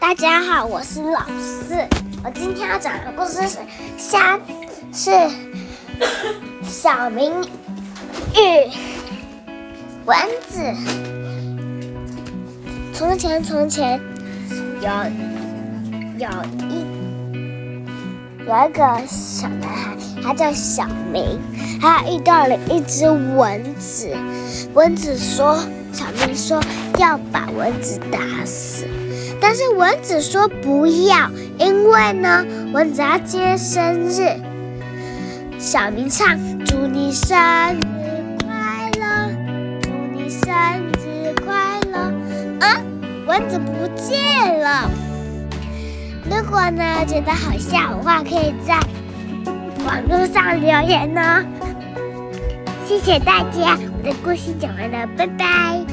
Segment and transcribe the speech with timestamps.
[0.00, 1.74] 大家好，我是老四。
[2.24, 3.58] 我今天要讲的故事是
[3.98, 4.40] 虾
[4.94, 5.10] 是
[6.62, 7.30] 小明
[8.34, 8.70] 与
[10.06, 10.16] 蚊
[10.48, 10.58] 子。
[12.94, 14.00] 从前，从前
[14.80, 14.90] 有
[16.18, 16.28] 有
[16.70, 16.86] 一
[18.46, 21.38] 有一个小男孩，他叫小明，
[21.80, 24.10] 他遇到了一只蚊子。
[24.74, 25.58] 蚊子说
[25.92, 26.60] ：“小明说
[26.98, 28.86] 要把蚊子打死。”
[29.40, 34.28] 但是蚊子说不要，因为呢，蚊子要接生日。
[35.58, 39.32] 小明唱：祝你生日快乐，
[39.80, 40.52] 祝你生
[41.02, 41.98] 日快乐。
[42.60, 42.80] 啊，
[43.26, 44.90] 蚊子不见了。
[46.24, 48.78] 如果呢觉得好笑的话，可以在
[49.86, 51.42] 网络上留言哦。
[52.90, 55.89] 谢谢大家，我的故事讲完了，拜拜。